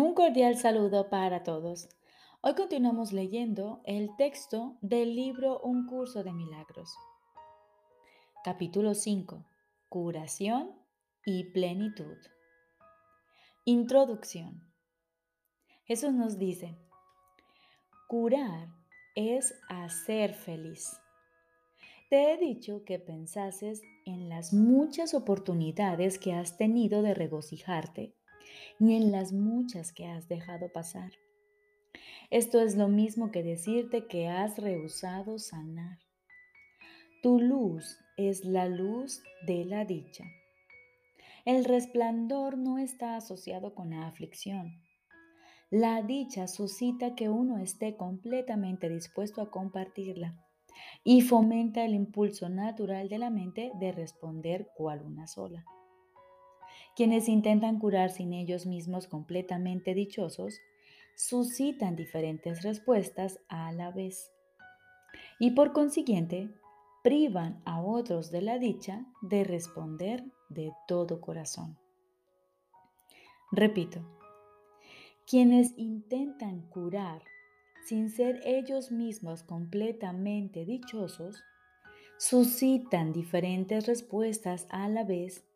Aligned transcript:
Un 0.00 0.14
cordial 0.14 0.56
saludo 0.56 1.10
para 1.10 1.42
todos. 1.42 1.88
Hoy 2.40 2.54
continuamos 2.54 3.12
leyendo 3.12 3.82
el 3.84 4.14
texto 4.16 4.78
del 4.80 5.16
libro 5.16 5.58
Un 5.58 5.88
curso 5.88 6.22
de 6.22 6.32
milagros. 6.32 6.96
Capítulo 8.44 8.94
5. 8.94 9.44
Curación 9.88 10.70
y 11.26 11.50
plenitud. 11.50 12.16
Introducción. 13.64 14.62
Jesús 15.82 16.12
nos 16.12 16.38
dice, 16.38 16.76
curar 18.06 18.68
es 19.16 19.52
hacer 19.68 20.32
feliz. 20.32 20.96
Te 22.08 22.34
he 22.34 22.38
dicho 22.38 22.84
que 22.84 23.00
pensases 23.00 23.82
en 24.06 24.28
las 24.28 24.52
muchas 24.52 25.12
oportunidades 25.12 26.20
que 26.20 26.34
has 26.34 26.56
tenido 26.56 27.02
de 27.02 27.14
regocijarte 27.14 28.14
ni 28.78 28.96
en 28.96 29.12
las 29.12 29.32
muchas 29.32 29.92
que 29.92 30.06
has 30.06 30.28
dejado 30.28 30.70
pasar. 30.72 31.12
Esto 32.30 32.60
es 32.60 32.76
lo 32.76 32.88
mismo 32.88 33.30
que 33.30 33.42
decirte 33.42 34.06
que 34.06 34.28
has 34.28 34.58
rehusado 34.58 35.38
sanar. 35.38 35.98
Tu 37.22 37.40
luz 37.40 37.98
es 38.16 38.44
la 38.44 38.68
luz 38.68 39.22
de 39.46 39.64
la 39.64 39.84
dicha. 39.84 40.24
El 41.44 41.64
resplandor 41.64 42.58
no 42.58 42.78
está 42.78 43.16
asociado 43.16 43.74
con 43.74 43.90
la 43.90 44.06
aflicción. 44.06 44.82
La 45.70 46.02
dicha 46.02 46.46
suscita 46.46 47.14
que 47.14 47.28
uno 47.28 47.58
esté 47.58 47.96
completamente 47.96 48.88
dispuesto 48.88 49.40
a 49.40 49.50
compartirla 49.50 50.44
y 51.04 51.22
fomenta 51.22 51.84
el 51.84 51.94
impulso 51.94 52.48
natural 52.48 53.08
de 53.08 53.18
la 53.18 53.30
mente 53.30 53.72
de 53.80 53.92
responder 53.92 54.68
cual 54.76 55.02
una 55.02 55.26
sola. 55.26 55.64
Quienes 56.98 57.28
intentan 57.28 57.78
curar 57.78 58.10
sin 58.10 58.32
ellos 58.32 58.66
mismos 58.66 59.06
completamente 59.06 59.94
dichosos, 59.94 60.60
suscitan 61.14 61.94
diferentes 61.94 62.64
respuestas 62.64 63.38
a 63.48 63.70
la 63.70 63.92
vez 63.92 64.32
y 65.38 65.52
por 65.52 65.72
consiguiente 65.72 66.50
privan 67.04 67.62
a 67.64 67.80
otros 67.80 68.32
de 68.32 68.42
la 68.42 68.58
dicha 68.58 69.06
de 69.20 69.44
responder 69.44 70.24
de 70.48 70.72
todo 70.88 71.20
corazón. 71.20 71.78
Repito, 73.52 74.00
quienes 75.24 75.78
intentan 75.78 76.62
curar 76.62 77.22
sin 77.84 78.10
ser 78.10 78.40
ellos 78.44 78.90
mismos 78.90 79.44
completamente 79.44 80.64
dichosos, 80.64 81.44
suscitan 82.16 83.12
diferentes 83.12 83.86
respuestas 83.86 84.66
a 84.70 84.88
la 84.88 85.04
vez 85.04 85.47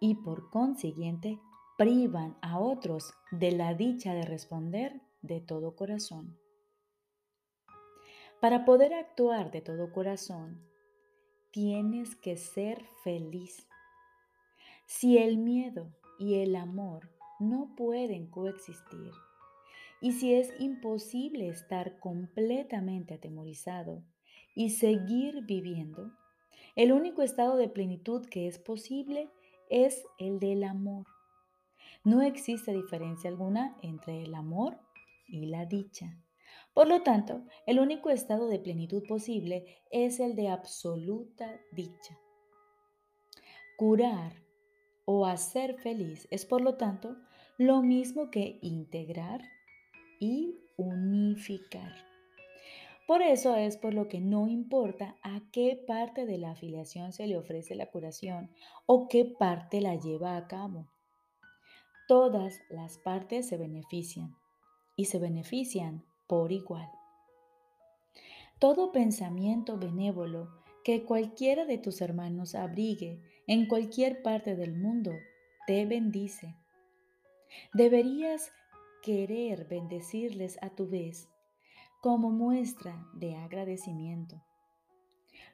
y 0.00 0.16
por 0.16 0.50
consiguiente 0.50 1.38
privan 1.76 2.36
a 2.42 2.58
otros 2.58 3.14
de 3.30 3.52
la 3.52 3.74
dicha 3.74 4.14
de 4.14 4.22
responder 4.22 5.00
de 5.22 5.40
todo 5.40 5.76
corazón. 5.76 6.38
Para 8.40 8.64
poder 8.64 8.94
actuar 8.94 9.50
de 9.50 9.60
todo 9.60 9.92
corazón, 9.92 10.62
tienes 11.50 12.14
que 12.16 12.36
ser 12.36 12.84
feliz. 13.02 13.68
Si 14.86 15.18
el 15.18 15.38
miedo 15.38 15.92
y 16.18 16.36
el 16.36 16.54
amor 16.56 17.10
no 17.40 17.74
pueden 17.76 18.28
coexistir, 18.28 19.12
y 20.00 20.12
si 20.12 20.34
es 20.34 20.52
imposible 20.60 21.48
estar 21.48 21.98
completamente 21.98 23.14
atemorizado 23.14 24.04
y 24.54 24.70
seguir 24.70 25.44
viviendo, 25.44 26.12
el 26.76 26.92
único 26.92 27.22
estado 27.22 27.56
de 27.56 27.68
plenitud 27.68 28.24
que 28.26 28.46
es 28.46 28.58
posible 28.58 29.30
es 29.70 30.04
el 30.18 30.38
del 30.38 30.64
amor. 30.64 31.06
No 32.04 32.22
existe 32.22 32.72
diferencia 32.72 33.30
alguna 33.30 33.76
entre 33.82 34.22
el 34.22 34.34
amor 34.34 34.78
y 35.26 35.46
la 35.46 35.66
dicha. 35.66 36.18
Por 36.72 36.88
lo 36.88 37.02
tanto, 37.02 37.44
el 37.66 37.80
único 37.80 38.10
estado 38.10 38.48
de 38.48 38.58
plenitud 38.58 39.02
posible 39.06 39.66
es 39.90 40.20
el 40.20 40.36
de 40.36 40.48
absoluta 40.48 41.60
dicha. 41.72 42.18
Curar 43.76 44.32
o 45.04 45.26
hacer 45.26 45.74
feliz 45.78 46.28
es, 46.30 46.46
por 46.46 46.60
lo 46.60 46.76
tanto, 46.76 47.16
lo 47.56 47.82
mismo 47.82 48.30
que 48.30 48.58
integrar 48.62 49.42
y 50.20 50.58
unificar. 50.76 52.07
Por 53.08 53.22
eso 53.22 53.56
es 53.56 53.78
por 53.78 53.94
lo 53.94 54.06
que 54.06 54.20
no 54.20 54.48
importa 54.48 55.16
a 55.22 55.40
qué 55.50 55.82
parte 55.86 56.26
de 56.26 56.36
la 56.36 56.50
afiliación 56.50 57.14
se 57.14 57.26
le 57.26 57.38
ofrece 57.38 57.74
la 57.74 57.86
curación 57.86 58.50
o 58.84 59.08
qué 59.08 59.24
parte 59.24 59.80
la 59.80 59.94
lleva 59.94 60.36
a 60.36 60.46
cabo. 60.46 60.86
Todas 62.06 62.60
las 62.68 62.98
partes 62.98 63.48
se 63.48 63.56
benefician 63.56 64.36
y 64.94 65.06
se 65.06 65.18
benefician 65.18 66.04
por 66.26 66.52
igual. 66.52 66.86
Todo 68.58 68.92
pensamiento 68.92 69.78
benévolo 69.78 70.50
que 70.84 71.06
cualquiera 71.06 71.64
de 71.64 71.78
tus 71.78 72.02
hermanos 72.02 72.54
abrigue 72.54 73.22
en 73.46 73.68
cualquier 73.68 74.20
parte 74.20 74.54
del 74.54 74.74
mundo 74.76 75.12
te 75.66 75.86
bendice. 75.86 76.56
Deberías 77.72 78.52
querer 79.02 79.64
bendecirles 79.66 80.58
a 80.60 80.68
tu 80.68 80.86
vez 80.86 81.30
como 82.00 82.30
muestra 82.30 83.06
de 83.14 83.36
agradecimiento. 83.36 84.42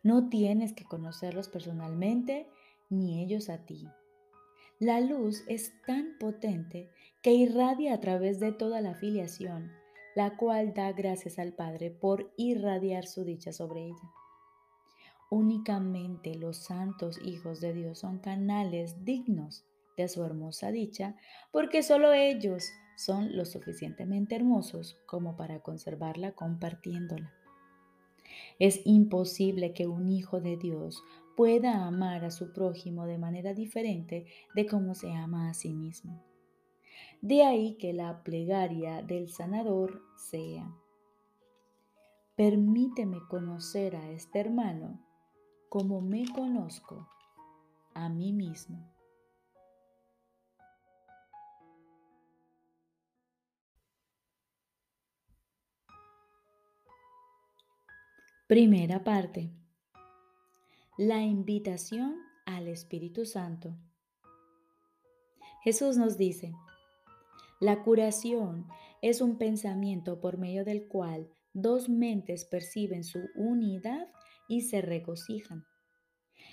No 0.02 0.28
tienes 0.28 0.72
que 0.72 0.84
conocerlos 0.84 1.48
personalmente 1.48 2.48
ni 2.90 3.22
ellos 3.22 3.48
a 3.48 3.64
ti. 3.64 3.88
La 4.78 5.00
luz 5.00 5.44
es 5.48 5.72
tan 5.86 6.18
potente 6.18 6.90
que 7.22 7.32
irradia 7.32 7.94
a 7.94 8.00
través 8.00 8.40
de 8.40 8.52
toda 8.52 8.80
la 8.80 8.94
filiación, 8.94 9.72
la 10.14 10.36
cual 10.36 10.74
da 10.74 10.92
gracias 10.92 11.38
al 11.38 11.52
Padre 11.52 11.90
por 11.90 12.32
irradiar 12.36 13.06
su 13.06 13.24
dicha 13.24 13.52
sobre 13.52 13.86
ella. 13.86 14.12
Únicamente 15.30 16.34
los 16.34 16.58
santos 16.58 17.18
hijos 17.24 17.60
de 17.60 17.72
Dios 17.72 17.98
son 18.00 18.18
canales 18.18 19.04
dignos 19.04 19.64
de 19.96 20.08
su 20.08 20.22
hermosa 20.22 20.70
dicha, 20.70 21.16
porque 21.50 21.82
solo 21.82 22.12
ellos 22.12 22.70
son 22.96 23.36
lo 23.36 23.44
suficientemente 23.44 24.34
hermosos 24.36 24.98
como 25.06 25.36
para 25.36 25.60
conservarla 25.60 26.32
compartiéndola. 26.32 27.32
Es 28.58 28.80
imposible 28.84 29.72
que 29.72 29.86
un 29.86 30.08
hijo 30.08 30.40
de 30.40 30.56
Dios 30.56 31.02
pueda 31.36 31.86
amar 31.86 32.24
a 32.24 32.30
su 32.30 32.52
prójimo 32.52 33.06
de 33.06 33.18
manera 33.18 33.54
diferente 33.54 34.26
de 34.54 34.66
cómo 34.66 34.94
se 34.94 35.12
ama 35.12 35.50
a 35.50 35.54
sí 35.54 35.74
mismo. 35.74 36.22
De 37.20 37.42
ahí 37.42 37.76
que 37.76 37.92
la 37.92 38.22
plegaria 38.22 39.02
del 39.02 39.28
sanador 39.30 40.02
sea, 40.16 40.70
permíteme 42.36 43.18
conocer 43.28 43.96
a 43.96 44.10
este 44.10 44.40
hermano 44.40 45.00
como 45.68 46.00
me 46.00 46.24
conozco 46.32 47.08
a 47.94 48.08
mí 48.08 48.32
mismo. 48.32 48.93
Primera 58.54 59.02
parte. 59.02 59.50
La 60.96 61.20
invitación 61.22 62.14
al 62.46 62.68
Espíritu 62.68 63.26
Santo. 63.26 63.76
Jesús 65.64 65.96
nos 65.96 66.16
dice, 66.18 66.52
la 67.60 67.82
curación 67.82 68.68
es 69.02 69.20
un 69.20 69.38
pensamiento 69.38 70.20
por 70.20 70.38
medio 70.38 70.64
del 70.64 70.86
cual 70.86 71.28
dos 71.52 71.88
mentes 71.88 72.44
perciben 72.44 73.02
su 73.02 73.28
unidad 73.34 74.06
y 74.46 74.60
se 74.60 74.82
regocijan. 74.82 75.64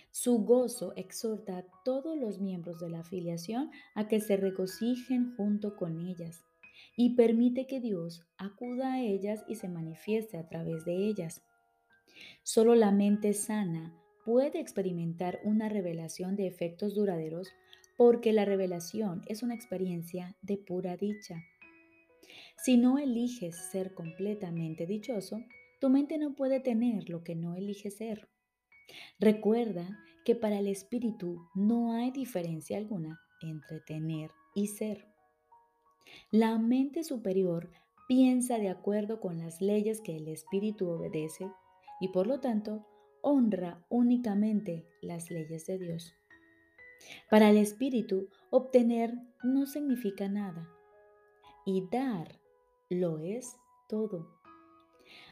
Su 0.09 0.39
gozo 0.39 0.93
exhorta 0.95 1.59
a 1.59 1.65
todos 1.85 2.17
los 2.17 2.39
miembros 2.39 2.79
de 2.79 2.89
la 2.89 3.01
afiliación 3.01 3.69
a 3.93 4.07
que 4.07 4.21
se 4.21 4.37
regocijen 4.37 5.35
junto 5.35 5.75
con 5.75 5.99
ellas 5.99 6.43
y 6.97 7.15
permite 7.15 7.67
que 7.67 7.79
Dios 7.79 8.25
acuda 8.39 8.93
a 8.93 9.01
ellas 9.01 9.43
y 9.47 9.53
se 9.53 9.69
manifieste 9.69 10.39
a 10.39 10.49
través 10.49 10.83
de 10.83 10.95
ellas. 10.95 11.43
Solo 12.43 12.75
la 12.75 12.91
mente 12.91 13.33
sana 13.33 13.93
puede 14.25 14.59
experimentar 14.59 15.39
una 15.43 15.69
revelación 15.69 16.35
de 16.35 16.47
efectos 16.47 16.95
duraderos 16.95 17.49
porque 17.97 18.33
la 18.33 18.45
revelación 18.45 19.23
es 19.27 19.43
una 19.43 19.55
experiencia 19.55 20.35
de 20.41 20.57
pura 20.57 20.97
dicha. 20.97 21.43
Si 22.57 22.77
no 22.77 22.97
eliges 22.97 23.55
ser 23.71 23.93
completamente 23.93 24.85
dichoso, 24.85 25.43
tu 25.79 25.89
mente 25.89 26.17
no 26.17 26.35
puede 26.35 26.59
tener 26.59 27.09
lo 27.09 27.23
que 27.23 27.35
no 27.35 27.55
elige 27.55 27.89
ser. 27.89 28.29
Recuerda 29.19 29.99
que 30.25 30.35
para 30.35 30.59
el 30.59 30.67
espíritu 30.67 31.47
no 31.55 31.93
hay 31.93 32.11
diferencia 32.11 32.77
alguna 32.77 33.19
entre 33.41 33.79
tener 33.81 34.31
y 34.53 34.67
ser. 34.67 35.07
La 36.29 36.57
mente 36.57 37.03
superior 37.03 37.71
piensa 38.07 38.57
de 38.57 38.69
acuerdo 38.69 39.19
con 39.19 39.39
las 39.39 39.61
leyes 39.61 40.01
que 40.01 40.17
el 40.17 40.27
espíritu 40.27 40.89
obedece 40.89 41.49
y 42.01 42.09
por 42.09 42.27
lo 42.27 42.41
tanto 42.41 42.85
honra 43.21 43.85
únicamente 43.89 44.85
las 45.01 45.31
leyes 45.31 45.65
de 45.67 45.77
Dios. 45.77 46.13
Para 47.29 47.49
el 47.49 47.57
espíritu, 47.57 48.27
obtener 48.49 49.13
no 49.43 49.65
significa 49.65 50.27
nada. 50.27 50.67
y 51.63 51.87
dar 51.91 52.39
lo 52.89 53.19
es 53.19 53.55
todo. 53.87 54.27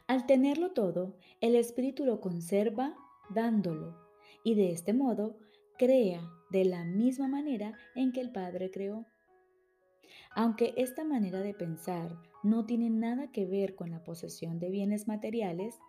Al 0.06 0.27
tenerlo 0.27 0.74
todo, 0.74 1.18
el 1.42 1.56
Espíritu 1.56 2.06
lo 2.06 2.21
conserva 2.21 2.95
dándolo 3.30 3.95
y 4.44 4.54
de 4.54 4.71
este 4.71 4.94
modo 4.94 5.38
crea 5.77 6.21
de 6.51 6.66
la 6.66 6.86
misma 6.86 7.27
manera 7.27 7.77
en 7.95 8.12
que 8.12 8.21
el 8.21 8.31
Padre 8.31 8.69
creó. 8.69 9.06
Aunque 10.36 10.74
esta 10.77 11.04
manera 11.04 11.42
de 11.42 11.54
pensar 11.54 12.16
no 12.44 12.66
tiene 12.66 12.89
nada 12.89 13.31
que 13.31 13.45
ver 13.45 13.75
con 13.75 13.89
la 13.89 14.04
posesión 14.04 14.60
de 14.60 14.69
bienes 14.69 15.07
materiales, 15.07 15.80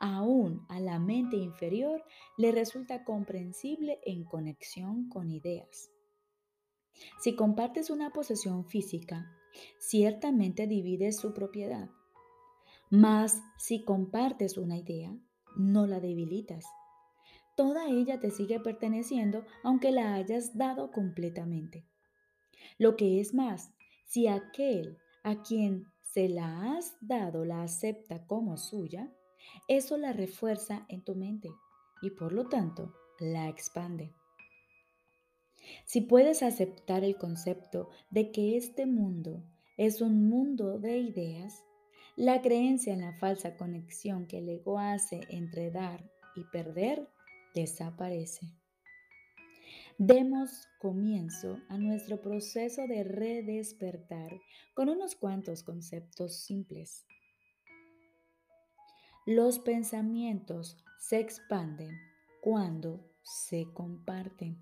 aún 0.00 0.64
a 0.68 0.80
la 0.80 0.98
mente 0.98 1.36
inferior 1.36 2.04
le 2.36 2.52
resulta 2.52 3.04
comprensible 3.04 4.00
en 4.04 4.24
conexión 4.24 5.08
con 5.08 5.30
ideas. 5.30 5.90
Si 7.20 7.34
compartes 7.34 7.90
una 7.90 8.10
posesión 8.10 8.66
física, 8.66 9.30
ciertamente 9.78 10.66
divides 10.66 11.18
su 11.18 11.32
propiedad. 11.32 11.90
Mas 12.90 13.42
si 13.58 13.84
compartes 13.84 14.56
una 14.56 14.76
idea, 14.76 15.16
no 15.56 15.86
la 15.86 16.00
debilitas. 16.00 16.64
Toda 17.56 17.88
ella 17.88 18.20
te 18.20 18.30
sigue 18.30 18.60
perteneciendo 18.60 19.44
aunque 19.62 19.92
la 19.92 20.14
hayas 20.14 20.56
dado 20.56 20.90
completamente. 20.90 21.86
Lo 22.78 22.96
que 22.96 23.20
es 23.20 23.34
más, 23.34 23.72
si 24.04 24.26
aquel 24.26 24.98
a 25.22 25.42
quien 25.42 25.86
se 26.02 26.28
la 26.28 26.76
has 26.76 26.96
dado 27.00 27.44
la 27.44 27.62
acepta 27.62 28.26
como 28.26 28.56
suya, 28.56 29.12
eso 29.68 29.96
la 29.96 30.12
refuerza 30.12 30.86
en 30.88 31.02
tu 31.02 31.14
mente 31.14 31.50
y 32.02 32.10
por 32.10 32.32
lo 32.32 32.48
tanto 32.48 32.94
la 33.18 33.48
expande. 33.48 34.12
Si 35.84 36.00
puedes 36.02 36.42
aceptar 36.42 37.04
el 37.04 37.16
concepto 37.16 37.88
de 38.10 38.30
que 38.30 38.56
este 38.56 38.86
mundo 38.86 39.42
es 39.76 40.00
un 40.00 40.28
mundo 40.28 40.78
de 40.78 40.98
ideas, 40.98 41.64
la 42.16 42.42
creencia 42.42 42.92
en 42.92 43.00
la 43.00 43.12
falsa 43.14 43.56
conexión 43.56 44.26
que 44.26 44.38
el 44.38 44.48
ego 44.48 44.78
hace 44.78 45.20
entre 45.30 45.70
dar 45.70 46.08
y 46.36 46.44
perder 46.44 47.08
desaparece. 47.54 48.52
Demos 49.98 50.68
comienzo 50.80 51.60
a 51.68 51.78
nuestro 51.78 52.20
proceso 52.20 52.86
de 52.88 53.04
redespertar 53.04 54.40
con 54.74 54.88
unos 54.88 55.14
cuantos 55.14 55.62
conceptos 55.62 56.36
simples. 56.36 57.06
Los 59.26 59.58
pensamientos 59.58 60.76
se 60.98 61.18
expanden 61.18 61.98
cuando 62.40 63.00
se 63.22 63.66
comparten. 63.72 64.58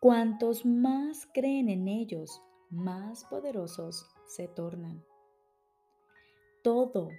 Cuantos 0.00 0.64
más 0.64 1.28
creen 1.32 1.68
en 1.68 1.88
ellos, 1.88 2.42
más 2.70 3.24
poderosos 3.24 4.06
se 4.26 4.48
tornan. 4.48 5.04
Todo 6.62 7.10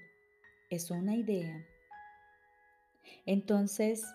es 0.70 0.92
una 0.92 1.16
idea. 1.16 1.66
Entonces, 3.26 4.06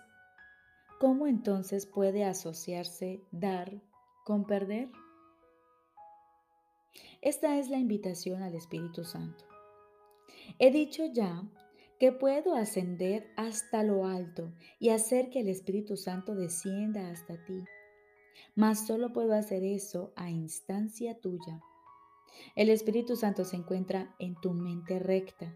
¿Cómo 0.99 1.27
entonces 1.27 1.85
puede 1.85 2.25
asociarse 2.25 3.21
dar 3.29 3.83
con 4.25 4.45
perder? 4.45 4.89
Esta 7.21 7.59
es 7.59 7.69
la 7.69 7.77
invitación 7.77 8.41
al 8.41 8.55
Espíritu 8.55 9.03
Santo. 9.03 9.45
He 10.57 10.71
dicho 10.71 11.05
ya 11.05 11.43
que 11.99 12.11
puedo 12.11 12.55
ascender 12.55 13.31
hasta 13.35 13.83
lo 13.83 14.05
alto 14.05 14.53
y 14.79 14.89
hacer 14.89 15.29
que 15.29 15.39
el 15.39 15.47
Espíritu 15.47 15.97
Santo 15.97 16.35
descienda 16.35 17.09
hasta 17.09 17.43
ti, 17.45 17.63
mas 18.55 18.85
solo 18.85 19.13
puedo 19.13 19.33
hacer 19.33 19.63
eso 19.63 20.13
a 20.15 20.29
instancia 20.29 21.19
tuya. 21.19 21.61
El 22.55 22.69
Espíritu 22.69 23.15
Santo 23.15 23.45
se 23.45 23.55
encuentra 23.55 24.15
en 24.19 24.35
tu 24.35 24.53
mente 24.53 24.99
recta, 24.99 25.55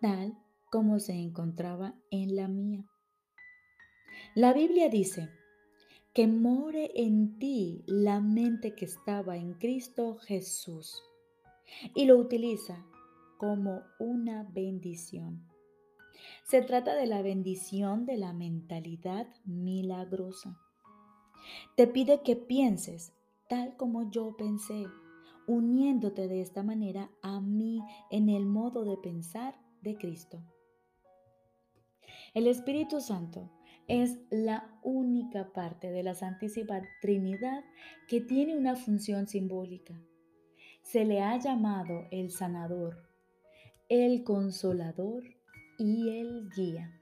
tal 0.00 0.38
como 0.70 0.98
se 0.98 1.12
encontraba 1.12 1.94
en 2.10 2.36
la 2.36 2.48
mía. 2.48 2.84
La 4.34 4.52
Biblia 4.52 4.88
dice, 4.88 5.28
que 6.16 6.26
more 6.26 6.90
en 6.94 7.38
ti 7.38 7.84
la 7.86 8.20
mente 8.20 8.74
que 8.74 8.86
estaba 8.86 9.36
en 9.36 9.52
Cristo 9.52 10.16
Jesús 10.16 11.02
y 11.94 12.06
lo 12.06 12.16
utiliza 12.16 12.86
como 13.36 13.82
una 13.98 14.44
bendición. 14.44 15.46
Se 16.46 16.62
trata 16.62 16.94
de 16.94 17.06
la 17.06 17.22
bendición 17.22 18.06
de 18.06 18.16
la 18.18 18.32
mentalidad 18.32 19.26
milagrosa. 19.44 20.56
Te 21.76 21.88
pide 21.88 22.22
que 22.22 22.36
pienses 22.36 23.12
tal 23.48 23.76
como 23.76 24.12
yo 24.12 24.36
pensé, 24.36 24.86
uniéndote 25.48 26.28
de 26.28 26.40
esta 26.40 26.62
manera 26.62 27.10
a 27.20 27.40
mí 27.40 27.80
en 28.12 28.28
el 28.28 28.46
modo 28.46 28.84
de 28.84 28.96
pensar 28.96 29.56
de 29.82 29.96
Cristo. 29.96 30.40
El 32.32 32.46
Espíritu 32.46 33.00
Santo 33.00 33.50
es 33.88 34.16
la 34.30 34.78
única 34.84 35.52
parte 35.52 35.90
de 35.90 36.04
la 36.04 36.14
Santísima 36.14 36.80
Trinidad 37.02 37.64
que 38.06 38.20
tiene 38.20 38.56
una 38.56 38.76
función 38.76 39.26
simbólica. 39.26 40.00
Se 40.82 41.04
le 41.04 41.22
ha 41.22 41.36
llamado 41.38 42.06
el 42.12 42.30
sanador, 42.30 43.08
el 43.88 44.22
consolador 44.22 45.35
y 45.78 46.18
el 46.18 46.48
guía. 46.50 46.92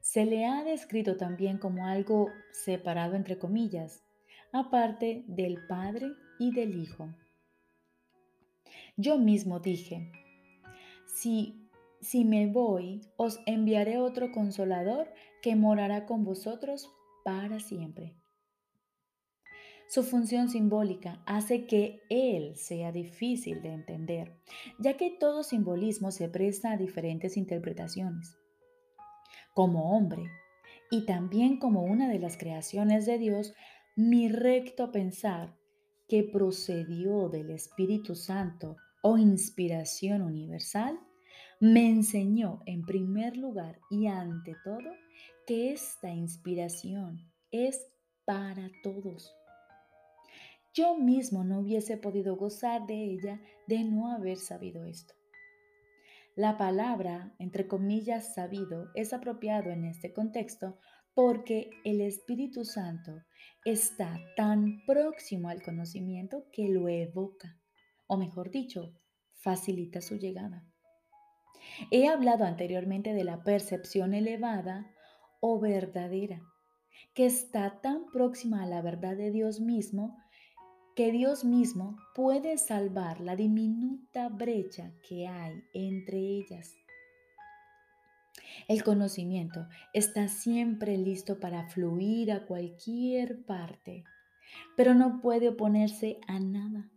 Se 0.00 0.24
le 0.24 0.44
ha 0.46 0.64
descrito 0.64 1.16
también 1.16 1.58
como 1.58 1.86
algo 1.86 2.28
separado 2.52 3.14
entre 3.14 3.38
comillas, 3.38 4.04
aparte 4.52 5.24
del 5.26 5.66
Padre 5.66 6.08
y 6.38 6.52
del 6.52 6.80
Hijo. 6.80 7.14
Yo 8.96 9.18
mismo 9.18 9.60
dije, 9.60 10.12
si 11.06 11.64
si 12.04 12.26
me 12.26 12.46
voy, 12.46 13.00
os 13.16 13.40
enviaré 13.46 13.98
otro 13.98 14.30
consolador 14.30 15.08
que 15.40 15.56
morará 15.56 16.04
con 16.04 16.22
vosotros 16.22 16.90
para 17.24 17.60
siempre. 17.60 18.14
Su 19.88 20.02
función 20.02 20.48
simbólica 20.48 21.22
hace 21.26 21.66
que 21.66 22.00
Él 22.08 22.56
sea 22.56 22.90
difícil 22.90 23.62
de 23.62 23.72
entender, 23.72 24.32
ya 24.78 24.96
que 24.96 25.10
todo 25.10 25.42
simbolismo 25.42 26.10
se 26.10 26.28
presta 26.28 26.72
a 26.72 26.76
diferentes 26.76 27.36
interpretaciones. 27.36 28.36
Como 29.54 29.96
hombre, 29.96 30.24
y 30.90 31.06
también 31.06 31.58
como 31.58 31.82
una 31.82 32.08
de 32.08 32.18
las 32.18 32.36
creaciones 32.36 33.06
de 33.06 33.18
Dios, 33.18 33.54
mi 33.96 34.28
recto 34.28 34.90
pensar 34.90 35.56
que 36.08 36.24
procedió 36.24 37.28
del 37.28 37.50
Espíritu 37.50 38.14
Santo 38.14 38.76
o 39.02 39.18
inspiración 39.18 40.22
universal, 40.22 40.98
me 41.60 41.88
enseñó 41.88 42.62
en 42.66 42.84
primer 42.84 43.36
lugar 43.36 43.78
y 43.90 44.06
ante 44.06 44.56
todo 44.64 44.90
que 45.46 45.72
esta 45.72 46.10
inspiración 46.10 47.30
es 47.50 47.86
para 48.24 48.70
todos. 48.82 49.34
Yo 50.74 50.96
mismo 50.96 51.44
no 51.44 51.60
hubiese 51.60 51.96
podido 51.96 52.36
gozar 52.36 52.84
de 52.86 53.04
ella 53.04 53.40
de 53.68 53.84
no 53.84 54.10
haber 54.10 54.38
sabido 54.38 54.84
esto. 54.84 55.14
La 56.34 56.58
palabra, 56.58 57.32
entre 57.38 57.68
comillas, 57.68 58.34
sabido, 58.34 58.88
es 58.96 59.12
apropiado 59.12 59.70
en 59.70 59.84
este 59.84 60.12
contexto 60.12 60.76
porque 61.14 61.70
el 61.84 62.00
Espíritu 62.00 62.64
Santo 62.64 63.22
está 63.64 64.18
tan 64.36 64.84
próximo 64.84 65.48
al 65.48 65.62
conocimiento 65.62 66.46
que 66.50 66.68
lo 66.68 66.88
evoca, 66.88 67.56
o 68.08 68.16
mejor 68.16 68.50
dicho, 68.50 68.98
facilita 69.36 70.00
su 70.00 70.16
llegada. 70.16 70.66
He 71.92 72.08
hablado 72.08 72.44
anteriormente 72.44 73.14
de 73.14 73.22
la 73.22 73.44
percepción 73.44 74.12
elevada 74.12 74.90
o 75.38 75.60
verdadera, 75.60 76.42
que 77.14 77.26
está 77.26 77.80
tan 77.80 78.06
próxima 78.06 78.64
a 78.64 78.66
la 78.66 78.82
verdad 78.82 79.16
de 79.16 79.30
Dios 79.30 79.60
mismo 79.60 80.18
que 80.94 81.10
Dios 81.10 81.44
mismo 81.44 81.96
puede 82.14 82.58
salvar 82.58 83.20
la 83.20 83.36
diminuta 83.36 84.28
brecha 84.28 84.92
que 85.08 85.26
hay 85.26 85.62
entre 85.72 86.18
ellas. 86.18 86.74
El 88.68 88.84
conocimiento 88.84 89.66
está 89.92 90.28
siempre 90.28 90.96
listo 90.96 91.40
para 91.40 91.68
fluir 91.68 92.32
a 92.32 92.46
cualquier 92.46 93.44
parte, 93.44 94.04
pero 94.76 94.94
no 94.94 95.20
puede 95.20 95.48
oponerse 95.48 96.18
a 96.28 96.38
nada. 96.38 96.90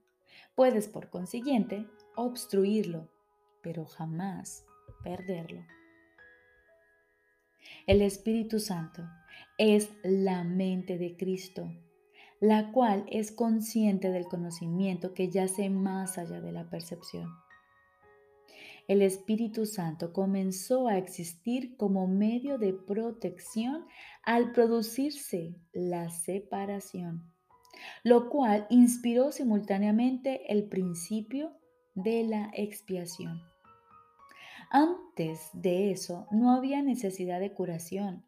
Puedes, 0.56 0.88
por 0.88 1.10
consiguiente, 1.10 1.88
obstruirlo 2.16 3.10
pero 3.68 3.86
jamás 3.86 4.66
perderlo. 5.04 5.66
El 7.86 8.02
Espíritu 8.02 8.62
Santo 8.62 9.04
es 9.58 9.92
la 10.04 10.46
mente 10.46 10.98
de 10.98 11.18
Cristo, 11.18 11.70
la 12.40 12.72
cual 12.72 13.06
es 13.10 13.32
consciente 13.32 14.12
del 14.12 14.26
conocimiento 14.26 15.14
que 15.14 15.30
yace 15.30 15.70
más 15.70 16.18
allá 16.18 16.40
de 16.42 16.52
la 16.52 16.70
percepción. 16.70 17.30
El 18.88 19.02
Espíritu 19.02 19.66
Santo 19.66 20.14
comenzó 20.14 20.88
a 20.88 20.98
existir 20.98 21.76
como 21.76 22.08
medio 22.08 22.58
de 22.58 22.74
protección 22.74 23.86
al 24.24 24.54
producirse 24.54 25.56
la 25.74 26.10
separación. 26.10 27.34
lo 28.04 28.30
cual 28.30 28.66
inspiró 28.72 29.32
simultáneamente 29.32 30.52
el 30.52 30.68
principio 30.68 31.52
de 31.94 32.24
la 32.24 32.50
expiación. 32.54 33.44
Antes 34.72 35.50
de 35.54 35.92
eso 35.92 36.28
no 36.32 36.52
había 36.52 36.82
necesidad 36.82 37.40
de 37.40 37.54
curación, 37.54 38.26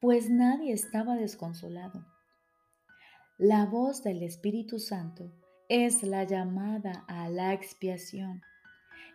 pues 0.00 0.30
nadie 0.30 0.72
estaba 0.72 1.16
desconsolado. 1.16 2.06
La 3.40 3.66
voz 3.66 4.02
del 4.02 4.24
Espíritu 4.24 4.80
Santo 4.80 5.30
es 5.68 6.02
la 6.02 6.24
llamada 6.24 7.04
a 7.06 7.28
la 7.28 7.52
expiación, 7.52 8.42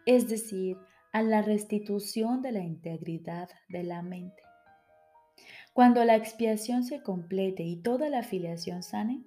es 0.06 0.30
decir, 0.30 0.78
a 1.12 1.22
la 1.22 1.42
restitución 1.42 2.42
de 2.42 2.54
la 2.54 2.62
integridad 2.62 3.50
de 3.68 3.84
la 3.84 4.02
mente. 4.02 4.42
Cuando 5.74 6.06
la 6.06 6.16
expiación 6.16 6.86
se 6.86 7.04
complete 7.04 7.64
y 7.64 7.82
toda 7.82 8.10
la 8.10 8.20
afiliación 8.20 8.82
sane, 8.82 9.26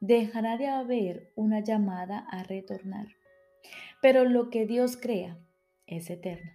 dejará 0.00 0.56
de 0.56 0.66
haber 0.66 1.32
una 1.36 1.60
llamada 1.60 2.26
a 2.28 2.42
retornar. 2.42 3.06
Pero 4.00 4.24
lo 4.24 4.50
que 4.50 4.66
Dios 4.66 4.96
crea 4.96 5.38
es 5.86 6.10
eterno. 6.10 6.50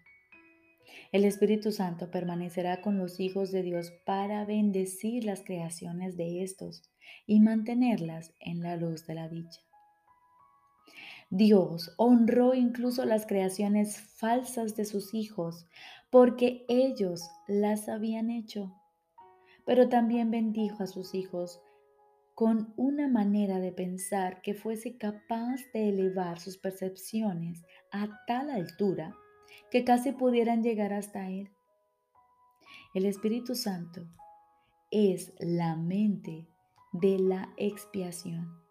El 1.13 1.23
Espíritu 1.23 1.71
Santo 1.71 2.11
permanecerá 2.11 2.81
con 2.81 2.97
los 2.97 3.21
hijos 3.21 3.53
de 3.53 3.63
Dios 3.63 3.93
para 4.05 4.43
bendecir 4.43 5.23
las 5.23 5.41
creaciones 5.41 6.17
de 6.17 6.43
estos 6.43 6.83
y 7.25 7.39
mantenerlas 7.39 8.33
en 8.39 8.61
la 8.61 8.75
luz 8.75 9.05
de 9.05 9.15
la 9.15 9.27
dicha. 9.29 9.61
Dios 11.29 11.93
honró 11.97 12.53
incluso 12.53 13.03
las 13.03 13.25
creaciones 13.25 13.99
falsas 13.99 14.75
de 14.75 14.85
sus 14.85 15.13
hijos 15.13 15.67
porque 16.09 16.65
ellos 16.69 17.29
las 17.47 17.89
habían 17.89 18.29
hecho, 18.29 18.73
pero 19.65 19.89
también 19.89 20.31
bendijo 20.31 20.83
a 20.83 20.87
sus 20.87 21.13
hijos 21.13 21.59
con 22.33 22.73
una 22.77 23.07
manera 23.07 23.59
de 23.59 23.71
pensar 23.71 24.41
que 24.41 24.53
fuese 24.53 24.97
capaz 24.97 25.59
de 25.73 25.89
elevar 25.89 26.39
sus 26.39 26.57
percepciones 26.57 27.65
a 27.91 28.07
tal 28.25 28.51
altura 28.51 29.15
que 29.71 29.83
casi 29.83 30.11
pudieran 30.11 30.63
llegar 30.63 30.93
hasta 30.93 31.29
Él. 31.29 31.49
El 32.93 33.05
Espíritu 33.05 33.55
Santo 33.55 34.07
es 34.91 35.33
la 35.39 35.75
mente 35.75 36.47
de 36.99 37.19
la 37.19 37.53
expiación. 37.57 38.61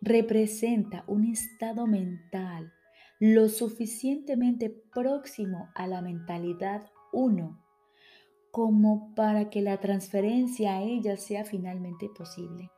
Representa 0.00 1.04
un 1.06 1.24
estado 1.24 1.86
mental 1.86 2.72
lo 3.18 3.48
suficientemente 3.48 4.70
próximo 4.70 5.70
a 5.74 5.86
la 5.86 6.02
mentalidad 6.02 6.90
uno 7.12 7.62
como 8.50 9.14
para 9.14 9.50
que 9.50 9.60
la 9.60 9.78
transferencia 9.78 10.76
a 10.76 10.82
ella 10.82 11.16
sea 11.16 11.44
finalmente 11.44 12.08
posible. 12.08 12.70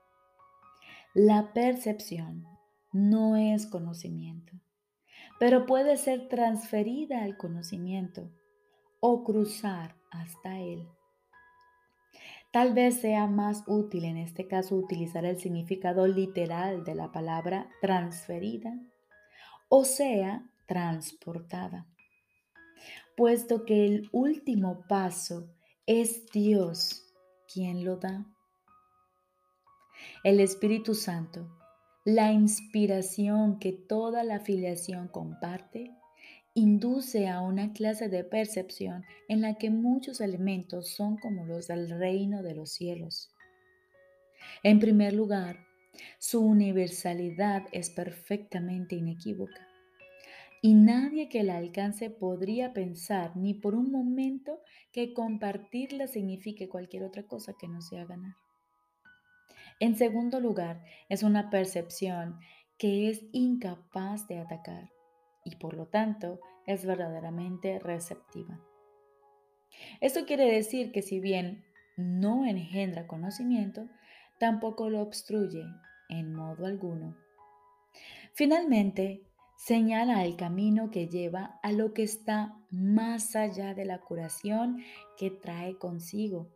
La 1.15 1.53
percepción 1.53 2.45
no 2.93 3.37
es 3.37 3.67
conocimiento 3.67 4.53
pero 5.39 5.67
puede 5.67 5.97
ser 5.97 6.29
transferida 6.29 7.23
al 7.23 7.37
conocimiento 7.37 8.31
o 9.01 9.25
cruzar 9.25 9.97
hasta 10.11 10.59
él. 10.59 10.89
Tal 12.51 12.73
vez 12.75 13.01
sea 13.01 13.27
más 13.27 13.63
útil 13.67 14.05
en 14.05 14.17
este 14.17 14.47
caso 14.47 14.75
utilizar 14.77 15.25
el 15.25 15.39
significado 15.39 16.07
literal 16.07 16.85
de 16.85 16.95
la 16.95 17.13
palabra 17.13 17.69
transferida 17.81 18.79
o 19.69 19.85
sea 19.85 20.49
transportada, 20.67 21.87
puesto 23.17 23.65
que 23.65 23.85
el 23.85 24.09
último 24.13 24.85
paso 24.89 25.51
es 25.87 26.27
Dios 26.31 27.05
quien 27.53 27.85
lo 27.85 27.97
da. 27.97 28.27
El 30.25 30.41
Espíritu 30.41 30.95
Santo 30.95 31.59
la 32.11 32.33
inspiración 32.33 33.59
que 33.59 33.75
toda 33.75 34.25
la 34.25 34.37
afiliación 34.37 35.09
comparte 35.09 35.95
induce 36.59 37.29
a 37.29 37.41
una 37.41 37.73
clase 37.73 38.09
de 38.09 38.25
percepción 38.25 39.05
en 39.29 39.41
la 39.43 39.55
que 39.55 39.71
muchos 39.71 40.21
elementos 40.21 40.89
son 40.89 41.17
como 41.17 41.47
los 41.47 41.69
del 41.69 41.89
reino 41.89 42.43
de 42.43 42.55
los 42.57 42.73
cielos. 42.73 43.31
En 44.65 44.81
primer 44.81 45.13
lugar, 45.13 45.65
su 46.19 46.41
universalidad 46.41 47.67
es 47.71 47.91
perfectamente 47.91 48.97
inequívoca 48.97 49.69
y 50.61 50.75
nadie 50.75 51.29
que 51.29 51.45
la 51.45 51.59
alcance 51.59 52.11
podría 52.11 52.73
pensar 52.73 53.37
ni 53.37 53.55
por 53.55 53.77
un 53.77 53.93
momento 53.93 54.61
que 54.91 55.15
compartirla 55.15 56.09
signifique 56.09 56.69
cualquier 56.69 57.05
otra 57.05 57.23
cosa 57.23 57.55
que 57.57 57.69
no 57.69 57.81
sea 57.81 58.05
ganar. 58.05 58.35
En 59.79 59.97
segundo 59.97 60.41
lugar, 60.41 60.85
es 61.09 61.23
una 61.23 61.51
percepción 61.51 62.41
que 62.79 63.11
es 63.11 63.23
incapaz 63.31 64.27
de 64.27 64.39
atacar 64.39 64.91
y 65.49 65.57
por 65.57 65.75
lo 65.75 65.87
tanto 65.87 66.41
es 66.67 66.85
verdaderamente 66.85 67.79
receptiva. 67.79 68.61
Esto 70.01 70.27
quiere 70.27 70.51
decir 70.51 70.93
que 70.93 71.03
si 71.03 71.21
bien 71.21 71.65
no 71.97 72.45
engendra 72.45 73.07
conocimiento, 73.07 73.89
tampoco 74.39 74.91
lo 74.91 75.01
obstruye 75.01 75.65
en 76.09 76.35
modo 76.35 76.67
alguno. 76.67 77.17
Finalmente, 78.33 79.23
señala 79.57 80.25
el 80.25 80.37
camino 80.37 80.91
que 80.91 81.09
lleva 81.09 81.59
a 81.63 81.73
lo 81.73 81.93
que 81.93 82.03
está 82.03 82.55
más 82.71 83.35
allá 83.35 83.75
de 83.75 83.85
la 83.85 84.01
curación 84.01 84.79
que 85.17 85.31
trae 85.31 85.77
consigo 85.79 86.49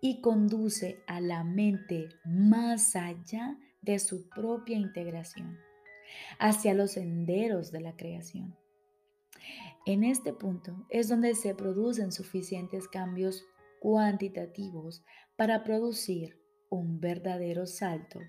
y 0.00 0.20
conduce 0.20 1.02
a 1.06 1.20
la 1.20 1.44
mente 1.44 2.08
más 2.24 2.96
allá 2.96 3.58
de 3.82 3.98
su 3.98 4.28
propia 4.28 4.78
integración, 4.78 5.58
hacia 6.38 6.74
los 6.74 6.92
senderos 6.92 7.72
de 7.72 7.80
la 7.80 7.96
creación. 7.96 8.56
En 9.84 10.04
este 10.04 10.32
punto 10.32 10.86
es 10.90 11.08
donde 11.08 11.34
se 11.34 11.54
producen 11.54 12.12
suficientes 12.12 12.86
cambios 12.88 13.44
cuantitativos 13.80 15.04
para 15.36 15.64
producir 15.64 16.38
un 16.70 17.00
verdadero 17.00 17.66
salto 17.66 18.20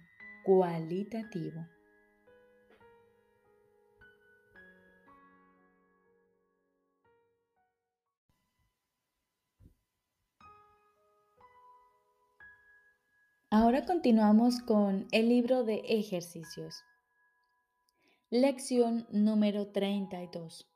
cualitativo. 0.43 1.67
Ahora 13.55 13.85
continuamos 13.85 14.59
con 14.61 15.07
el 15.11 15.29
libro 15.29 15.63
de 15.63 15.83
ejercicios. 15.87 16.83
Lección 18.35 19.05
número 19.11 19.67
32. 19.67 20.67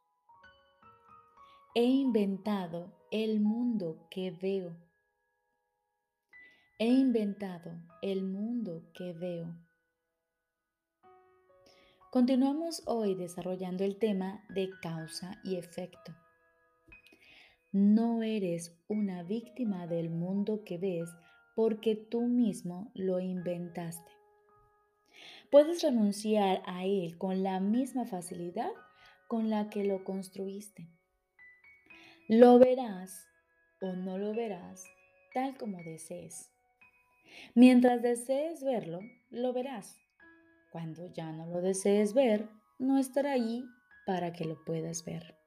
He 1.74 1.86
inventado 1.86 2.94
el 3.10 3.40
mundo 3.40 4.06
que 4.12 4.30
veo. 4.30 4.78
He 6.78 6.86
inventado 6.86 7.72
el 8.04 8.22
mundo 8.22 8.84
que 8.94 9.12
veo. 9.14 9.56
Continuamos 12.12 12.84
hoy 12.86 13.16
desarrollando 13.16 13.84
el 13.84 13.98
tema 13.98 14.46
de 14.50 14.70
causa 14.80 15.42
y 15.44 15.56
efecto. 15.56 16.16
No 17.72 18.22
eres 18.22 18.78
una 18.88 19.24
víctima 19.24 19.88
del 19.88 20.12
mundo 20.12 20.64
que 20.64 20.78
ves 20.78 21.10
porque 21.56 21.96
tú 21.96 22.28
mismo 22.28 22.92
lo 22.94 23.20
inventaste. 23.20 24.17
Puedes 25.52 25.82
renunciar 25.82 26.62
a 26.66 26.86
él 26.86 27.18
con 27.18 27.44
la 27.44 27.60
misma 27.60 28.06
facilidad 28.06 28.72
con 29.28 29.50
la 29.50 29.70
que 29.70 29.84
lo 29.84 30.04
construiste. 30.04 30.90
Lo 32.28 32.60
verás 32.60 33.28
o 33.82 33.94
no 33.94 34.18
lo 34.18 34.34
verás 34.34 34.84
tal 35.34 35.58
como 35.58 35.78
desees. 35.84 36.52
Mientras 37.54 38.02
desees 38.02 38.64
verlo, 38.64 39.00
lo 39.30 39.54
verás. 39.54 39.96
Cuando 40.72 41.08
ya 41.14 41.32
no 41.32 41.46
lo 41.46 41.62
desees 41.62 42.14
ver, 42.14 42.50
no 42.80 42.98
estará 42.98 43.34
ahí 43.34 43.64
para 44.06 44.34
que 44.34 44.46
lo 44.46 44.64
puedas 44.66 45.06
ver. 45.06 45.38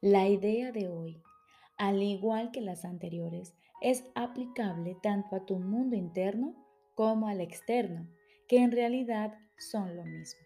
La 0.00 0.28
idea 0.28 0.72
de 0.72 0.88
hoy, 0.88 1.22
al 1.78 2.02
igual 2.02 2.50
que 2.50 2.60
las 2.60 2.84
anteriores, 2.84 3.54
es 3.80 4.04
aplicable 4.14 4.96
tanto 5.02 5.36
a 5.36 5.46
tu 5.46 5.58
mundo 5.58 5.96
interno 5.96 6.54
como 6.94 7.28
al 7.28 7.40
externo, 7.40 8.08
que 8.48 8.58
en 8.58 8.72
realidad 8.72 9.38
son 9.58 9.96
lo 9.96 10.04
mismo. 10.04 10.40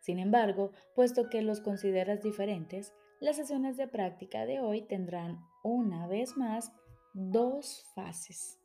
Sin 0.00 0.18
embargo, 0.18 0.72
puesto 0.94 1.30
que 1.30 1.42
los 1.42 1.60
consideras 1.60 2.22
diferentes, 2.22 2.92
las 3.20 3.36
sesiones 3.36 3.76
de 3.76 3.86
práctica 3.86 4.46
de 4.46 4.60
hoy 4.60 4.82
tendrán 4.82 5.38
una 5.62 6.06
vez 6.08 6.36
más 6.36 6.72
dos 7.14 7.86
fases. 7.94 8.58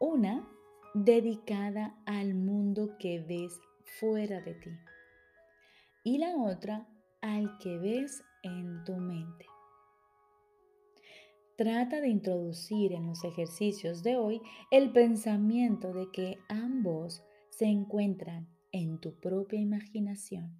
Una 0.00 0.48
dedicada 0.94 1.94
al 2.06 2.34
mundo 2.34 2.96
que 2.98 3.20
ves 3.20 3.60
fuera 3.98 4.40
de 4.40 4.54
ti 4.54 4.70
y 6.02 6.18
la 6.18 6.36
otra 6.36 6.86
al 7.20 7.58
que 7.58 7.78
ves 7.78 8.22
en 8.42 8.82
tu 8.84 8.96
mente. 8.96 9.29
Trata 11.60 12.00
de 12.00 12.08
introducir 12.08 12.94
en 12.94 13.06
los 13.06 13.22
ejercicios 13.22 14.02
de 14.02 14.16
hoy 14.16 14.40
el 14.70 14.92
pensamiento 14.92 15.92
de 15.92 16.10
que 16.10 16.38
ambos 16.48 17.22
se 17.50 17.66
encuentran 17.66 18.48
en 18.72 18.98
tu 18.98 19.12
propia 19.20 19.60
imaginación. 19.60 20.56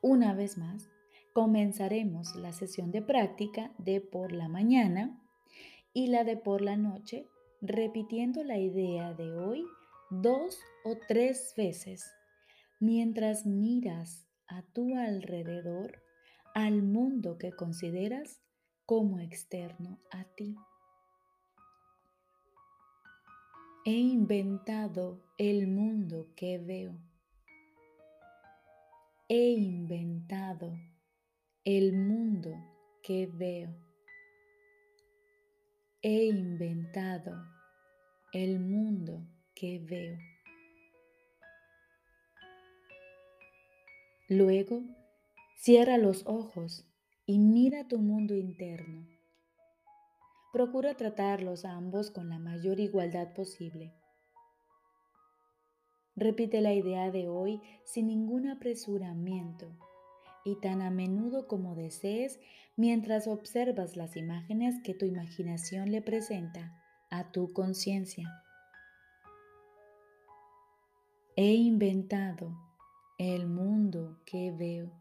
Una 0.00 0.32
vez 0.32 0.56
más, 0.56 0.88
comenzaremos 1.34 2.34
la 2.34 2.54
sesión 2.54 2.92
de 2.92 3.02
práctica 3.02 3.74
de 3.76 4.00
por 4.00 4.32
la 4.32 4.48
mañana 4.48 5.22
y 5.92 6.06
la 6.06 6.24
de 6.24 6.38
por 6.38 6.62
la 6.62 6.78
noche, 6.78 7.28
repitiendo 7.60 8.42
la 8.42 8.56
idea 8.56 9.12
de 9.12 9.34
hoy 9.34 9.66
dos 10.08 10.58
o 10.82 10.96
tres 11.08 11.52
veces 11.58 12.10
mientras 12.80 13.44
miras 13.44 14.26
a 14.48 14.62
tu 14.62 14.96
alrededor 14.96 16.02
al 16.54 16.82
mundo 16.82 17.36
que 17.36 17.52
consideras 17.52 18.40
como 18.90 19.20
externo 19.20 20.00
a 20.10 20.24
ti. 20.24 20.56
He 23.84 23.92
inventado 23.92 25.22
el 25.38 25.68
mundo 25.68 26.26
que 26.34 26.58
veo. 26.58 26.98
He 29.28 29.50
inventado 29.52 30.76
el 31.64 31.92
mundo 31.92 32.52
que 33.04 33.28
veo. 33.28 33.72
He 36.02 36.24
inventado 36.24 37.46
el 38.32 38.58
mundo 38.58 39.24
que 39.54 39.78
veo. 39.78 40.18
Luego, 44.28 44.82
cierra 45.54 45.96
los 45.96 46.26
ojos 46.26 46.89
y 47.30 47.38
mira 47.38 47.86
tu 47.86 48.00
mundo 48.00 48.34
interno. 48.34 49.06
Procura 50.52 50.96
tratarlos 50.96 51.64
a 51.64 51.76
ambos 51.76 52.10
con 52.10 52.28
la 52.28 52.40
mayor 52.40 52.80
igualdad 52.80 53.34
posible. 53.34 53.94
Repite 56.16 56.60
la 56.60 56.74
idea 56.74 57.12
de 57.12 57.28
hoy 57.28 57.62
sin 57.84 58.08
ningún 58.08 58.48
apresuramiento 58.48 59.68
y 60.44 60.56
tan 60.56 60.82
a 60.82 60.90
menudo 60.90 61.46
como 61.46 61.76
desees 61.76 62.40
mientras 62.74 63.28
observas 63.28 63.96
las 63.96 64.16
imágenes 64.16 64.82
que 64.82 64.94
tu 64.94 65.06
imaginación 65.06 65.92
le 65.92 66.02
presenta 66.02 66.82
a 67.10 67.30
tu 67.30 67.52
conciencia. 67.52 68.28
He 71.36 71.54
inventado 71.54 72.58
el 73.18 73.46
mundo 73.46 74.20
que 74.26 74.50
veo 74.50 74.99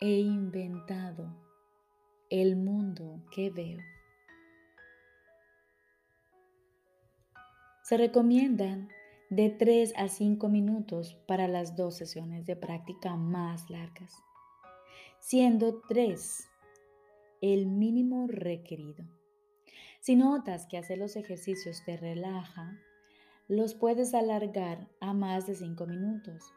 he 0.00 0.20
inventado 0.20 1.34
el 2.30 2.54
mundo 2.54 3.24
que 3.32 3.50
veo. 3.50 3.80
Se 7.82 7.96
recomiendan 7.96 8.88
de 9.28 9.50
3 9.50 9.94
a 9.96 10.08
5 10.08 10.48
minutos 10.48 11.16
para 11.26 11.48
las 11.48 11.74
dos 11.74 11.96
sesiones 11.96 12.46
de 12.46 12.54
práctica 12.54 13.16
más 13.16 13.68
largas, 13.70 14.12
siendo 15.18 15.80
3 15.88 16.48
el 17.40 17.66
mínimo 17.66 18.26
requerido. 18.28 19.04
Si 20.00 20.14
notas 20.14 20.66
que 20.66 20.78
hacer 20.78 20.98
los 20.98 21.16
ejercicios 21.16 21.82
te 21.84 21.96
relaja, 21.96 22.78
los 23.48 23.74
puedes 23.74 24.14
alargar 24.14 24.88
a 25.00 25.12
más 25.12 25.46
de 25.48 25.56
5 25.56 25.86
minutos. 25.86 26.52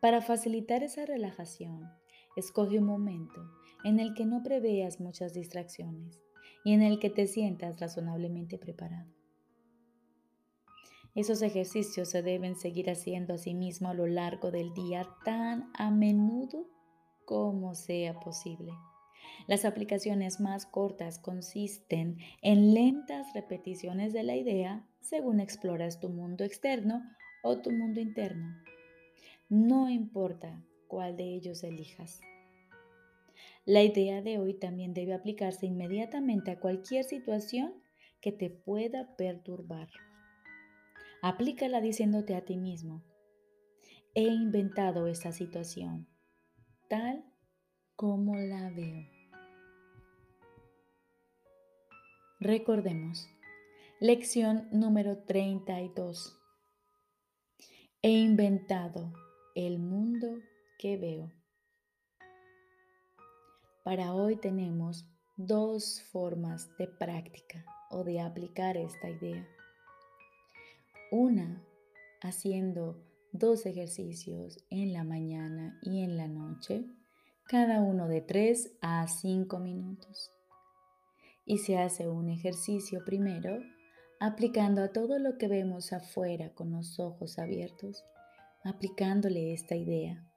Para 0.00 0.22
facilitar 0.22 0.82
esa 0.82 1.04
relajación, 1.04 1.88
Escoge 2.36 2.78
un 2.78 2.86
momento 2.86 3.40
en 3.84 3.98
el 3.98 4.14
que 4.14 4.24
no 4.24 4.42
preveas 4.42 5.00
muchas 5.00 5.34
distracciones 5.34 6.20
y 6.64 6.72
en 6.72 6.82
el 6.82 6.98
que 6.98 7.10
te 7.10 7.26
sientas 7.26 7.80
razonablemente 7.80 8.58
preparado. 8.58 9.10
Esos 11.14 11.42
ejercicios 11.42 12.08
se 12.08 12.22
deben 12.22 12.54
seguir 12.54 12.88
haciendo 12.88 13.34
a 13.34 13.38
sí 13.38 13.54
mismo 13.54 13.88
a 13.88 13.94
lo 13.94 14.06
largo 14.06 14.52
del 14.52 14.72
día 14.74 15.08
tan 15.24 15.70
a 15.74 15.90
menudo 15.90 16.68
como 17.24 17.74
sea 17.74 18.20
posible. 18.20 18.72
Las 19.48 19.64
aplicaciones 19.64 20.40
más 20.40 20.66
cortas 20.66 21.18
consisten 21.18 22.18
en 22.42 22.74
lentas 22.74 23.26
repeticiones 23.34 24.12
de 24.12 24.22
la 24.22 24.36
idea 24.36 24.86
según 25.00 25.40
exploras 25.40 25.98
tu 25.98 26.10
mundo 26.10 26.44
externo 26.44 27.02
o 27.42 27.60
tu 27.60 27.72
mundo 27.72 28.00
interno. 28.00 28.54
No 29.48 29.90
importa 29.90 30.62
cuál 30.90 31.16
de 31.16 31.24
ellos 31.34 31.62
elijas. 31.62 32.20
La 33.64 33.82
idea 33.82 34.20
de 34.20 34.38
hoy 34.38 34.54
también 34.54 34.92
debe 34.92 35.14
aplicarse 35.14 35.64
inmediatamente 35.64 36.50
a 36.50 36.58
cualquier 36.58 37.04
situación 37.04 37.72
que 38.20 38.32
te 38.32 38.50
pueda 38.50 39.16
perturbar. 39.16 39.88
Aplícala 41.22 41.80
diciéndote 41.80 42.34
a 42.34 42.44
ti 42.44 42.56
mismo, 42.56 43.04
he 44.14 44.24
inventado 44.24 45.06
esta 45.06 45.32
situación 45.32 46.08
tal 46.88 47.24
como 47.94 48.34
la 48.36 48.70
veo. 48.70 49.06
Recordemos, 52.40 53.28
lección 54.00 54.68
número 54.72 55.18
32. 55.18 56.36
He 58.02 58.10
inventado 58.10 59.12
el 59.54 59.78
mundo 59.78 60.38
veo. 60.82 61.30
Para 63.84 64.14
hoy 64.14 64.36
tenemos 64.36 65.06
dos 65.36 66.02
formas 66.10 66.70
de 66.78 66.86
práctica 66.86 67.64
o 67.90 68.04
de 68.04 68.20
aplicar 68.20 68.76
esta 68.76 69.08
idea. 69.08 69.46
Una, 71.10 71.62
haciendo 72.22 73.02
dos 73.32 73.66
ejercicios 73.66 74.64
en 74.70 74.92
la 74.92 75.04
mañana 75.04 75.78
y 75.82 76.02
en 76.02 76.16
la 76.16 76.28
noche, 76.28 76.86
cada 77.46 77.80
uno 77.80 78.08
de 78.08 78.20
3 78.20 78.78
a 78.80 79.06
5 79.06 79.58
minutos. 79.58 80.30
Y 81.44 81.58
se 81.58 81.78
hace 81.78 82.08
un 82.08 82.28
ejercicio 82.28 83.04
primero 83.04 83.58
aplicando 84.20 84.82
a 84.82 84.92
todo 84.92 85.18
lo 85.18 85.36
que 85.36 85.48
vemos 85.48 85.92
afuera 85.92 86.54
con 86.54 86.70
los 86.72 87.00
ojos 87.00 87.38
abiertos, 87.38 88.04
aplicándole 88.62 89.52
esta 89.52 89.74
idea. 89.74 90.29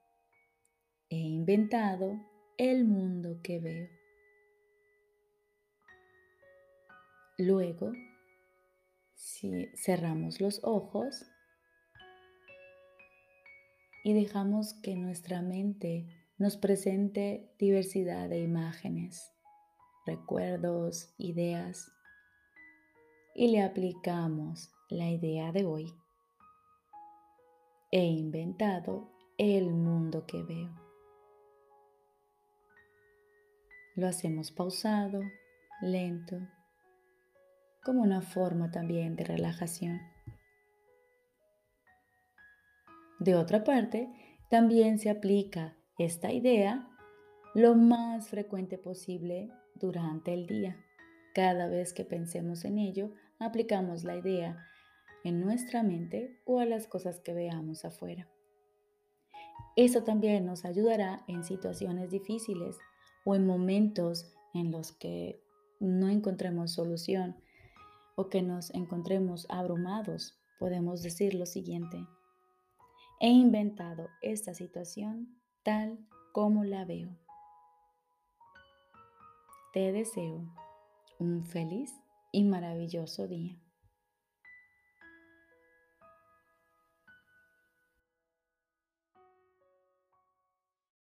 He 1.14 1.20
inventado 1.20 2.18
el 2.58 2.84
mundo 2.86 3.38
que 3.40 3.60
veo. 3.60 3.88
Luego, 7.38 7.92
si 9.14 9.68
cerramos 9.76 10.40
los 10.40 10.58
ojos 10.64 11.24
y 14.02 14.12
dejamos 14.12 14.74
que 14.82 14.96
nuestra 14.96 15.40
mente 15.40 16.08
nos 16.38 16.56
presente 16.56 17.48
diversidad 17.60 18.28
de 18.28 18.40
imágenes, 18.40 19.32
recuerdos, 20.06 21.14
ideas, 21.16 21.92
y 23.36 23.52
le 23.52 23.62
aplicamos 23.62 24.72
la 24.88 25.08
idea 25.10 25.52
de 25.52 25.64
hoy. 25.64 25.94
He 27.92 28.04
inventado 28.04 29.12
el 29.38 29.70
mundo 29.70 30.26
que 30.26 30.42
veo. 30.42 30.83
Lo 33.96 34.08
hacemos 34.08 34.50
pausado, 34.50 35.20
lento, 35.80 36.36
como 37.84 38.02
una 38.02 38.22
forma 38.22 38.72
también 38.72 39.14
de 39.14 39.22
relajación. 39.22 40.00
De 43.20 43.36
otra 43.36 43.62
parte, 43.62 44.08
también 44.50 44.98
se 44.98 45.10
aplica 45.10 45.76
esta 45.96 46.32
idea 46.32 46.88
lo 47.54 47.76
más 47.76 48.28
frecuente 48.28 48.78
posible 48.78 49.52
durante 49.76 50.34
el 50.34 50.48
día. 50.48 50.76
Cada 51.32 51.68
vez 51.68 51.92
que 51.92 52.04
pensemos 52.04 52.64
en 52.64 52.78
ello, 52.78 53.12
aplicamos 53.38 54.02
la 54.02 54.16
idea 54.16 54.66
en 55.22 55.40
nuestra 55.40 55.84
mente 55.84 56.40
o 56.44 56.58
a 56.58 56.64
las 56.64 56.88
cosas 56.88 57.20
que 57.20 57.32
veamos 57.32 57.84
afuera. 57.84 58.28
Eso 59.76 60.02
también 60.02 60.46
nos 60.46 60.64
ayudará 60.64 61.24
en 61.28 61.44
situaciones 61.44 62.10
difíciles 62.10 62.76
o 63.24 63.34
en 63.34 63.46
momentos 63.46 64.32
en 64.52 64.70
los 64.70 64.92
que 64.92 65.42
no 65.80 66.08
encontremos 66.08 66.72
solución 66.72 67.36
o 68.16 68.28
que 68.28 68.42
nos 68.42 68.72
encontremos 68.74 69.46
abrumados. 69.48 70.38
Podemos 70.58 71.02
decir 71.02 71.34
lo 71.34 71.46
siguiente. 71.46 72.06
He 73.20 73.28
inventado 73.28 74.08
esta 74.22 74.54
situación 74.54 75.40
tal 75.62 75.98
como 76.32 76.64
la 76.64 76.84
veo. 76.84 77.16
Te 79.72 79.92
deseo 79.92 80.52
un 81.18 81.44
feliz 81.44 81.92
y 82.32 82.44
maravilloso 82.44 83.26
día. 83.26 83.63